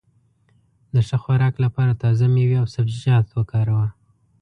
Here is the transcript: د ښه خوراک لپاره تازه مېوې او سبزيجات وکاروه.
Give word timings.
د 0.93 0.95
ښه 1.07 1.17
خوراک 1.23 1.55
لپاره 1.65 1.99
تازه 2.03 2.25
مېوې 2.35 2.57
او 2.61 2.67
سبزيجات 2.75 3.25
وکاروه. 3.31 3.87